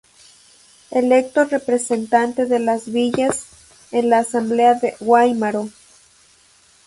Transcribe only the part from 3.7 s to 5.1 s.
en la Asamblea de